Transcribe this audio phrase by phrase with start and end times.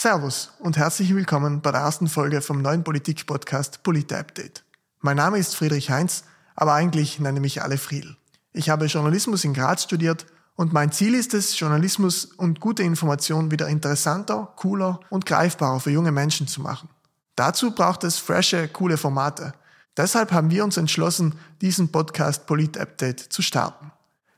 [0.00, 4.64] Servus und herzlich willkommen bei der ersten Folge vom neuen Politik-Podcast Polite Update.
[5.00, 6.24] Mein Name ist Friedrich Heinz,
[6.56, 8.16] aber eigentlich nenne mich alle Friedl.
[8.54, 10.24] Ich habe Journalismus in Graz studiert
[10.56, 15.90] und mein Ziel ist es, Journalismus und gute Information wieder interessanter, cooler und greifbarer für
[15.90, 16.88] junge Menschen zu machen.
[17.36, 19.52] Dazu braucht es frische, coole Formate.
[19.98, 23.92] Deshalb haben wir uns entschlossen, diesen Podcast Polit Update zu starten.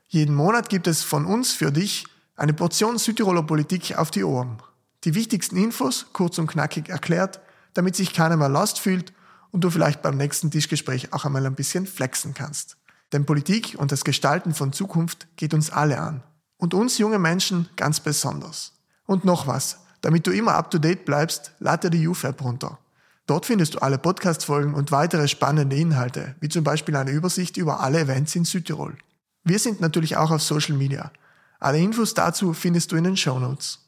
[0.09, 2.05] Jeden Monat gibt es von uns für dich
[2.35, 4.61] eine Portion Südtiroler Politik auf die Ohren.
[5.03, 7.41] Die wichtigsten Infos kurz und knackig erklärt,
[7.73, 9.13] damit sich keiner mehr lost fühlt
[9.51, 12.77] und du vielleicht beim nächsten Tischgespräch auch einmal ein bisschen flexen kannst.
[13.11, 16.23] Denn Politik und das Gestalten von Zukunft geht uns alle an.
[16.57, 18.73] Und uns junge Menschen ganz besonders.
[19.05, 22.79] Und noch was, damit du immer up to date bleibst, lade die UFAP runter.
[23.25, 27.81] Dort findest du alle Podcast-Folgen und weitere spannende Inhalte, wie zum Beispiel eine Übersicht über
[27.81, 28.97] alle Events in Südtirol.
[29.43, 31.11] Wir sind natürlich auch auf Social Media.
[31.59, 33.82] Alle Infos dazu findest du in den Show Notes.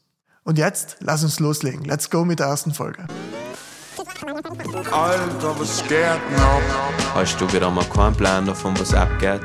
[0.45, 1.85] Und jetzt lass uns loslegen.
[1.85, 3.08] Let's go mit der ersten Folge.
[4.91, 6.62] Alter, was geht noch?
[7.15, 9.41] Hast du wieder mal keinen Plan davon, was abgeht?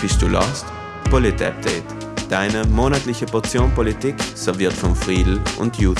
[0.00, 0.64] Bist du lost?
[1.10, 1.84] Polit Update.
[2.30, 5.94] Deine monatliche Portion Politik serviert von Friedel und Creative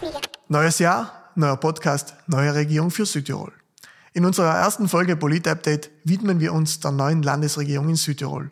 [0.00, 0.20] Media.
[0.48, 3.52] Neues Jahr, neuer Podcast, neue Regierung für Südtirol.
[4.14, 8.50] In unserer ersten Folge Polit Update widmen wir uns der neuen Landesregierung in Südtirol.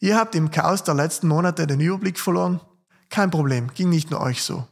[0.00, 2.60] Ihr habt im Chaos der letzten Monate den Überblick verloren?
[3.08, 4.66] Kein Problem, ging nicht nur euch so.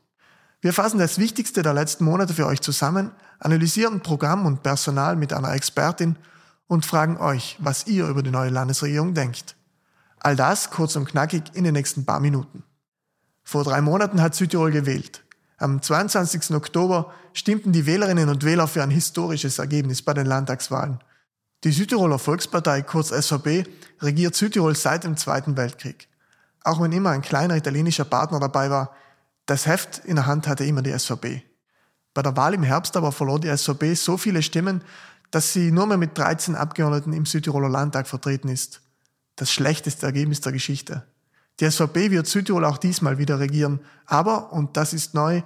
[0.61, 5.33] Wir fassen das Wichtigste der letzten Monate für euch zusammen, analysieren Programm und Personal mit
[5.33, 6.17] einer Expertin
[6.67, 9.57] und fragen euch, was ihr über die neue Landesregierung denkt.
[10.19, 12.63] All das kurz und knackig in den nächsten paar Minuten.
[13.43, 15.23] Vor drei Monaten hat Südtirol gewählt.
[15.59, 16.53] Am 22.
[16.55, 20.99] Oktober stimmten die Wählerinnen und Wähler für ein historisches Ergebnis bei den Landtagswahlen.
[21.63, 23.65] Die Südtiroler Volkspartei, kurz SVP,
[24.01, 26.09] regiert Südtirol seit dem Zweiten Weltkrieg.
[26.65, 28.91] Auch wenn immer ein kleiner italienischer Partner dabei war,
[29.47, 31.43] das Heft in der Hand hatte immer die SVP.
[32.15, 34.83] Bei der Wahl im Herbst aber verlor die SVP so viele Stimmen,
[35.31, 38.81] dass sie nur mehr mit 13 Abgeordneten im Südtiroler Landtag vertreten ist.
[39.37, 41.05] Das schlechteste Ergebnis der Geschichte.
[41.61, 45.43] Die SVP wird Südtirol auch diesmal wieder regieren, aber, und das ist neu,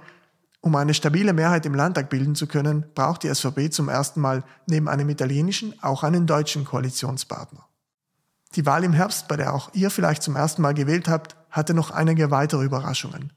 [0.61, 4.43] um eine stabile Mehrheit im Landtag bilden zu können, braucht die SVP zum ersten Mal
[4.67, 7.68] neben einem italienischen auch einen deutschen Koalitionspartner.
[8.55, 11.73] Die Wahl im Herbst, bei der auch ihr vielleicht zum ersten Mal gewählt habt, hatte
[11.73, 13.31] noch einige weitere Überraschungen.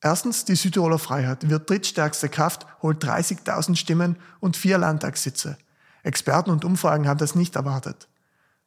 [0.00, 5.58] Erstens, die Südtiroler Freiheit wird drittstärkste Kraft, holt 30.000 Stimmen und vier Landtagssitze.
[6.02, 8.08] Experten und Umfragen haben das nicht erwartet.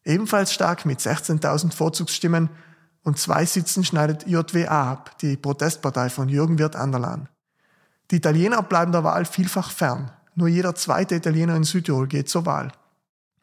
[0.05, 2.49] Ebenfalls stark mit 16.000 Vorzugsstimmen
[3.03, 7.29] und zwei Sitzen schneidet JWA ab, die Protestpartei von Jürgen Wirth Anderlan.
[8.11, 10.11] Die Italiener bleiben der Wahl vielfach fern.
[10.35, 12.71] Nur jeder zweite Italiener in Südtirol geht zur Wahl.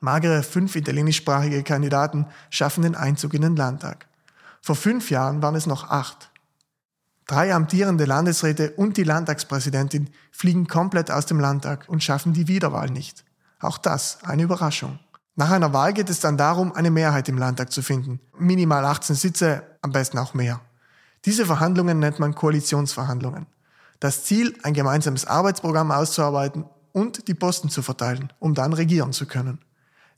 [0.00, 4.06] Magere fünf italienischsprachige Kandidaten schaffen den Einzug in den Landtag.
[4.62, 6.31] Vor fünf Jahren waren es noch acht.
[7.27, 12.91] Drei amtierende Landesräte und die Landtagspräsidentin fliegen komplett aus dem Landtag und schaffen die Wiederwahl
[12.91, 13.25] nicht.
[13.60, 14.99] Auch das eine Überraschung.
[15.37, 18.21] Nach einer Wahl geht es dann darum, eine Mehrheit im Landtag zu finden.
[18.39, 20.60] Minimal 18 Sitze, am besten auch mehr.
[21.27, 23.47] Diese Verhandlungen nennt man Koalitionsverhandlungen.
[24.00, 29.27] Das Ziel, ein gemeinsames Arbeitsprogramm auszuarbeiten und die Posten zu verteilen, um dann regieren zu
[29.27, 29.60] können.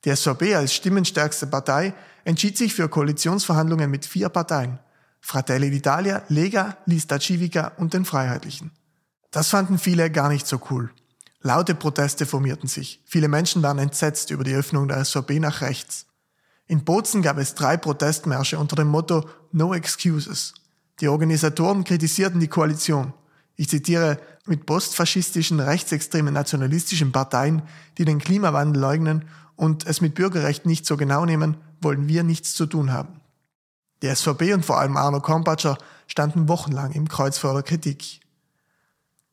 [0.04, 4.78] Die SVP als stimmenstärkste Partei entschied sich für Koalitionsverhandlungen mit vier Parteien.
[5.20, 8.72] Fratelli d'Italia, Lega, Lista Civica und den Freiheitlichen.
[9.30, 10.91] Das fanden viele gar nicht so cool.
[11.41, 13.00] Laute Proteste formierten sich.
[13.04, 16.06] Viele Menschen waren entsetzt über die Öffnung der SVP nach rechts.
[16.66, 20.54] In Bozen gab es drei Protestmärsche unter dem Motto No Excuses.
[21.00, 23.12] Die Organisatoren kritisierten die Koalition.
[23.56, 27.62] Ich zitiere, mit postfaschistischen, rechtsextremen, nationalistischen Parteien,
[27.98, 32.54] die den Klimawandel leugnen und es mit Bürgerrechten nicht so genau nehmen, wollen wir nichts
[32.54, 33.20] zu tun haben.
[34.02, 38.20] Die SVP und vor allem Arno Kompatscher standen wochenlang im Kreuz vor der Kritik.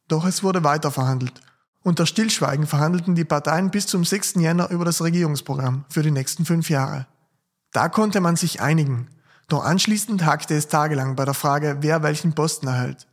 [0.08, 1.42] Doch es wurde weiter verhandelt.
[1.82, 4.36] Unter Stillschweigen verhandelten die Parteien bis zum 6.
[4.36, 7.08] Jänner über das Regierungsprogramm für die nächsten fünf Jahre.
[7.72, 9.08] Da konnte man sich einigen,
[9.48, 13.08] doch anschließend hakte es tagelang bei der Frage, wer welchen Posten erhält.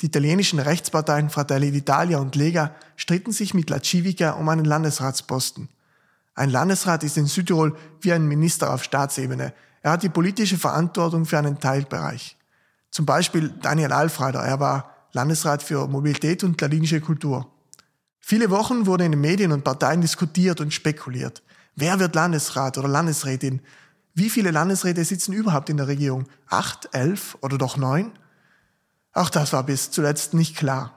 [0.00, 5.68] Die italienischen Rechtsparteien Fratelli d'Italia und Lega stritten sich mit La Civica um einen Landesratsposten.
[6.38, 9.52] Ein Landesrat ist in Südtirol wie ein Minister auf Staatsebene,
[9.82, 12.36] er hat die politische Verantwortung für einen Teilbereich.
[12.90, 17.50] Zum Beispiel Daniel Alfreider, er war Landesrat für Mobilität und ladinische Kultur.
[18.20, 21.42] Viele Wochen wurde in den Medien und Parteien diskutiert und spekuliert.
[21.74, 23.60] Wer wird Landesrat oder Landesrätin?
[24.14, 26.26] Wie viele Landesräte sitzen überhaupt in der Regierung?
[26.48, 28.12] Acht, elf oder doch neun?
[29.12, 30.92] Auch das war bis zuletzt nicht klar.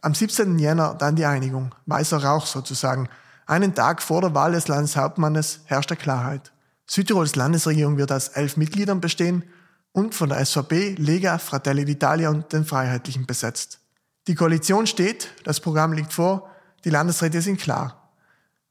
[0.00, 0.58] Am 17.
[0.58, 3.10] Jänner dann die Einigung, weißer Rauch sozusagen.
[3.46, 6.52] Einen Tag vor der Wahl des Landeshauptmannes herrschte Klarheit.
[6.86, 9.44] Südtirols Landesregierung wird aus elf Mitgliedern bestehen
[9.92, 13.80] und von der SVP, Lega, Fratelli d'Italia und den Freiheitlichen besetzt.
[14.28, 16.50] Die Koalition steht, das Programm liegt vor,
[16.84, 18.10] die Landesräte sind klar.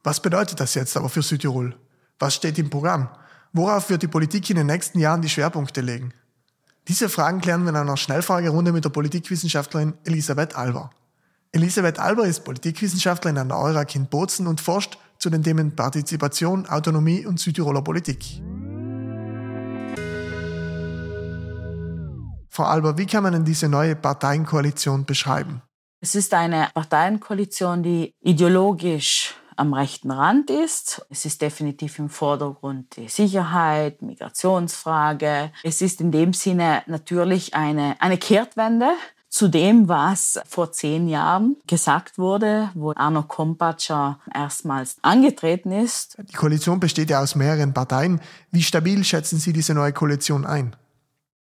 [0.04, 1.76] Was bedeutet das jetzt aber für Südtirol?
[2.18, 3.10] Was steht im Programm?
[3.54, 6.14] Worauf wird die Politik in den nächsten Jahren die Schwerpunkte legen?
[6.88, 10.90] Diese Fragen klären wir in einer Schnellfragerunde mit der Politikwissenschaftlerin Elisabeth Alber.
[11.56, 16.66] Elisabeth Alber ist Politikwissenschaftlerin an der EURAG in Bozen und forscht zu den Themen Partizipation,
[16.66, 18.42] Autonomie und Südtiroler Politik.
[22.50, 25.62] Frau Alber, wie kann man denn diese neue Parteienkoalition beschreiben?
[26.02, 31.06] Es ist eine Parteienkoalition, die ideologisch am rechten Rand ist.
[31.12, 35.52] Es ist definitiv im Vordergrund die Sicherheit, Migrationsfrage.
[35.62, 38.94] Es ist in dem Sinne natürlich eine, eine Kehrtwende
[39.33, 46.18] zu dem, was vor zehn Jahren gesagt wurde, wo Arno Kompatscher erstmals angetreten ist.
[46.19, 48.21] Die Koalition besteht ja aus mehreren Parteien.
[48.51, 50.75] Wie stabil schätzen Sie diese neue Koalition ein?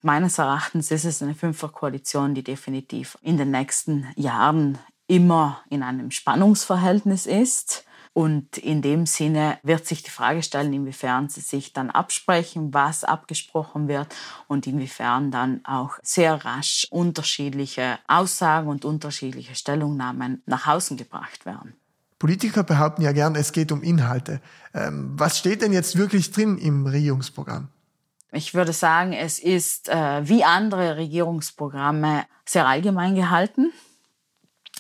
[0.02, 6.12] Meines Erachtens ist es eine Fünferkoalition, die definitiv in den nächsten Jahren immer in einem
[6.12, 7.86] Spannungsverhältnis ist.
[8.18, 13.04] Und in dem Sinne wird sich die Frage stellen, inwiefern sie sich dann absprechen, was
[13.04, 14.08] abgesprochen wird
[14.48, 21.76] und inwiefern dann auch sehr rasch unterschiedliche Aussagen und unterschiedliche Stellungnahmen nach außen gebracht werden.
[22.18, 24.42] Politiker behaupten ja gern, es geht um Inhalte.
[24.74, 27.68] Ähm, was steht denn jetzt wirklich drin im Regierungsprogramm?
[28.32, 33.72] Ich würde sagen, es ist äh, wie andere Regierungsprogramme sehr allgemein gehalten.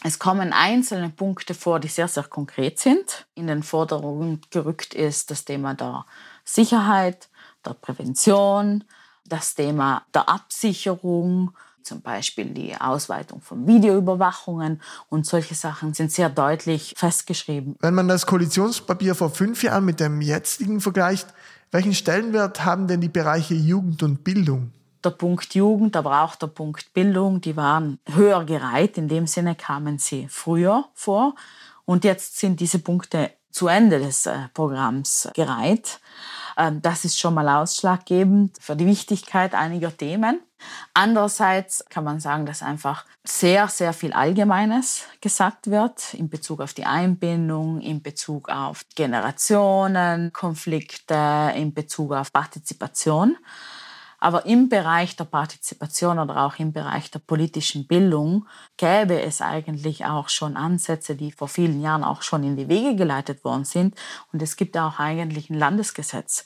[0.03, 3.25] Es kommen einzelne Punkte vor, die sehr, sehr konkret sind.
[3.35, 6.05] In den Forderungen gerückt ist das Thema der
[6.45, 7.29] Sicherheit,
[7.65, 8.83] der Prävention,
[9.25, 11.51] das Thema der Absicherung,
[11.83, 17.75] zum Beispiel die Ausweitung von Videoüberwachungen und solche Sachen sind sehr deutlich festgeschrieben.
[17.79, 21.27] Wenn man das Koalitionspapier vor fünf Jahren mit dem jetzigen vergleicht,
[21.71, 24.71] welchen Stellenwert haben denn die Bereiche Jugend und Bildung?
[25.07, 28.97] Der Punkt Jugend, aber auch der Punkt Bildung, die waren höher gereiht.
[28.97, 31.35] In dem Sinne kamen sie früher vor.
[31.85, 35.99] Und jetzt sind diese Punkte zu Ende des äh, Programms gereiht.
[36.57, 40.41] Ähm, das ist schon mal ausschlaggebend für die Wichtigkeit einiger Themen.
[40.93, 46.73] Andererseits kann man sagen, dass einfach sehr, sehr viel Allgemeines gesagt wird in Bezug auf
[46.73, 53.37] die Einbindung, in Bezug auf Generationen, Konflikte, in Bezug auf Partizipation.
[54.19, 60.05] Aber im Bereich der Partizipation oder auch im Bereich der politischen Bildung gäbe es eigentlich
[60.05, 63.95] auch schon Ansätze, die vor vielen Jahren auch schon in die Wege geleitet worden sind.
[64.33, 66.45] Und es gibt auch eigentlich ein Landesgesetz,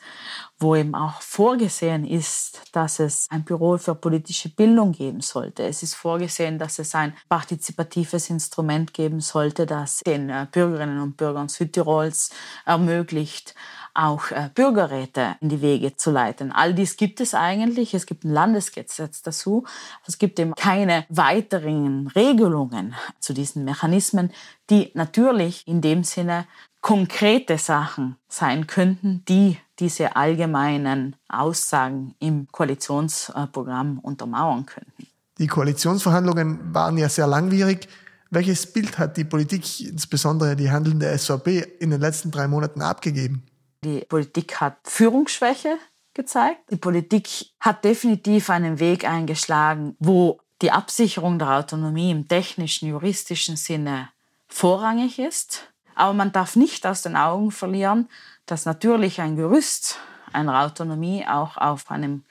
[0.60, 5.64] wo eben auch vorgesehen ist, dass es ein Büro für politische Bildung geben sollte.
[5.64, 11.16] Es ist vorgesehen, dass es ein partizipatives Instrument geben sollte, das den äh, Bürgerinnen und
[11.16, 12.32] Bürgern Südtirols
[12.66, 13.56] ermöglicht,
[13.94, 16.52] auch äh, Bürgerräte in die Wege zu leiten.
[16.52, 17.94] All dies gibt es eigentlich.
[17.94, 19.66] Es gibt ein Landesgesetz dazu.
[20.08, 24.32] Es gibt eben keine weiteren Regelungen zu diesen Mechanismen,
[24.70, 26.46] die natürlich in dem Sinne
[26.82, 35.08] konkrete Sachen sein könnten, die diese allgemeinen Aussagen im Koalitionsprogramm untermauern könnten.
[35.38, 37.88] Die Koalitionsverhandlungen waren ja sehr langwierig.
[38.30, 43.44] Welches Bild hat die Politik, insbesondere die handelnde SVP, in den letzten drei Monaten abgegeben?
[43.84, 45.78] Die Politik hat Führungsschwäche
[46.14, 46.70] gezeigt.
[46.70, 47.28] Die Politik
[47.60, 54.10] hat definitiv einen Weg eingeschlagen, wo die Absicherung der Autonomie im technischen, juristischen Sinne
[54.48, 55.72] vorrangig ist.
[55.96, 58.08] Aber man darf nicht aus den Augen verlieren,
[58.46, 59.98] dass natürlich ein Gerüst
[60.32, 62.24] einer Autonomie auch auf einem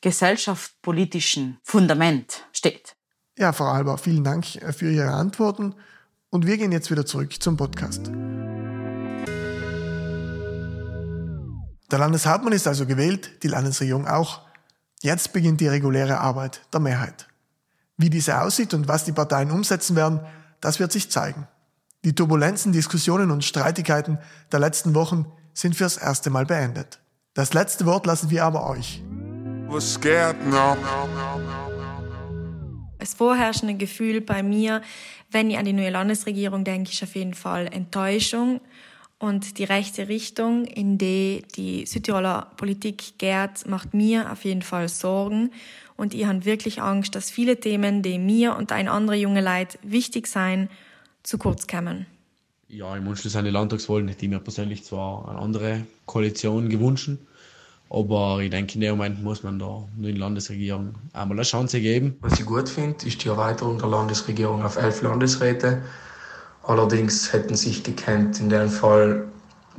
[0.00, 2.96] gesellschaftspolitischen Fundament steht.
[3.36, 5.74] Ja, Frau Alber, vielen Dank für Ihre Antworten.
[6.30, 8.10] Und wir gehen jetzt wieder zurück zum Podcast.
[11.90, 14.42] Der Landeshauptmann ist also gewählt, die Landesregierung auch.
[15.00, 17.28] Jetzt beginnt die reguläre Arbeit der Mehrheit.
[17.96, 20.20] Wie diese aussieht und was die Parteien umsetzen werden,
[20.60, 21.48] das wird sich zeigen.
[22.04, 24.18] Die Turbulenzen, Diskussionen und Streitigkeiten
[24.52, 27.00] der letzten Wochen sind fürs erste Mal beendet.
[27.32, 29.02] Das letzte Wort lassen wir aber euch.
[32.98, 34.82] Das vorherrschende Gefühl bei mir,
[35.30, 38.60] wenn ich an die neue Landesregierung denke, ist auf jeden Fall Enttäuschung
[39.18, 44.88] und die rechte Richtung, in die die Südtiroler Politik geht, macht mir auf jeden Fall
[44.88, 45.50] Sorgen.
[45.96, 49.78] Und ich habe wirklich Angst, dass viele Themen, die mir und ein andere junge Leute
[49.82, 50.68] wichtig sein,
[51.24, 52.06] zu kurz kommen.
[52.68, 57.10] Ja, im Anschluss an die Landtagswahlen hätte ich mir persönlich zwar eine andere Koalition gewünscht,
[57.90, 62.18] aber ich denke, in dem Moment muss man der neuen Landesregierung einmal eine Chance geben.
[62.20, 65.82] Was ich gut finde, ist die Erweiterung der Landesregierung auf elf Landesräte.
[66.68, 69.26] Allerdings hätten sich gekannt in dem Fall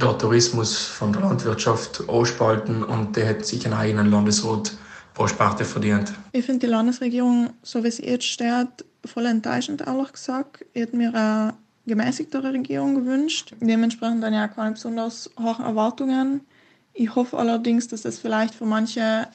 [0.01, 4.75] der Tourismus von der Landwirtschaft ausspalten und der hätte sich einen eigenen Landesrat
[5.13, 6.11] pro Sparte verdient.
[6.31, 10.65] Ich finde die Landesregierung, so wie sie jetzt steht, voll enttäuschend, ehrlich gesagt.
[10.73, 11.53] Ich hätte mir eine
[11.85, 13.53] gemäßigtere Regierung gewünscht.
[13.61, 16.41] Dementsprechend dann ja keine besonders hohen Erwartungen.
[16.93, 19.27] Ich hoffe allerdings, dass das vielleicht für manche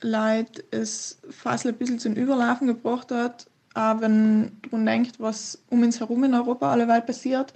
[0.00, 5.82] Leute es fast ein bisschen zum Überlaufen gebracht hat, auch wenn man denkt, was um
[5.82, 7.52] uns herum in Europa alleweil passiert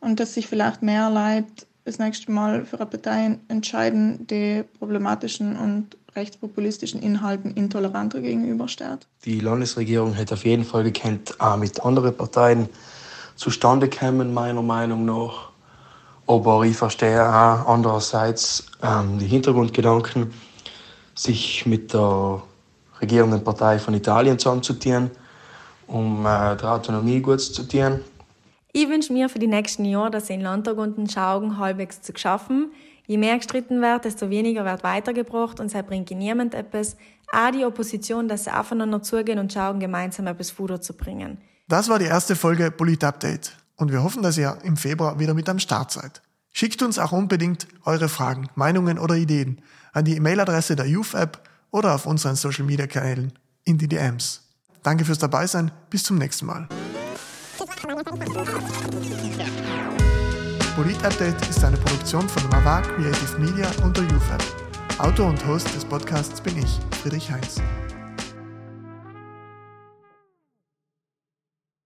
[0.00, 5.56] und dass sich vielleicht mehr Leute das nächste Mal für eine Partei entscheiden, die problematischen
[5.56, 9.06] und rechtspopulistischen Inhalten intoleranter gegenübersteht.
[9.24, 12.68] Die Landesregierung hätte auf jeden Fall gekannt, auch mit anderen Parteien
[13.36, 15.50] zustande kommen, meiner Meinung nach.
[16.26, 20.32] Aber ich verstehe auch andererseits ähm, die Hintergrundgedanken,
[21.14, 22.42] sich mit der
[23.00, 25.10] regierenden Partei von Italien zusammenzutun,
[25.86, 28.00] um äh, der Autonomie gut zu tun.
[28.72, 32.12] Ich wünsche mir für die nächsten Jahre, dass in Landtag und den Schaugen halbwegs zu
[32.16, 32.72] schaffen.
[33.06, 36.96] Je mehr gestritten wird, desto weniger wird weitergebracht und es bringt niemand etwas.
[37.32, 41.38] Auch die Opposition, dass sie aufeinander zugehen und schauen, gemeinsam etwas Futter zu bringen.
[41.68, 45.34] Das war die erste Folge Polit Update und wir hoffen, dass ihr im Februar wieder
[45.34, 46.22] mit am Start seid.
[46.52, 49.60] Schickt uns auch unbedingt eure Fragen, Meinungen oder Ideen
[49.92, 51.40] an die E-Mail-Adresse der Youth App
[51.70, 53.32] oder auf unseren Social Media Kanälen
[53.64, 54.45] in die DMs.
[54.86, 56.68] Danke fürs Dabeisein, bis zum nächsten Mal.
[60.76, 64.44] Polit Update ist eine Produktion von Mava Creative Media und der App.
[64.98, 67.60] Autor und Host des Podcasts bin ich, Friedrich Heinz.